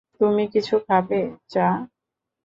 তুমি 0.19 0.43
কিছু 0.53 0.75
খাবে, 0.87 1.21
চা? 1.49 1.67